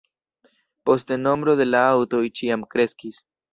Poste 0.89 1.17
nombro 1.27 1.55
de 1.61 1.69
la 1.75 1.83
aŭtoj 1.91 2.25
ĉiam 2.43 2.67
kreskis. 2.75 3.25